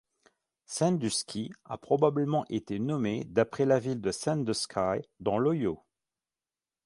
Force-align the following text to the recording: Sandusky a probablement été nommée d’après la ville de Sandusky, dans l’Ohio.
Sandusky 0.65 1.53
a 1.63 1.77
probablement 1.77 2.43
été 2.49 2.79
nommée 2.79 3.23
d’après 3.25 3.65
la 3.67 3.77
ville 3.77 4.01
de 4.01 4.11
Sandusky, 4.11 5.07
dans 5.19 5.37
l’Ohio. 5.37 5.83